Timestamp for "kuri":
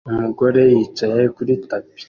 1.35-1.53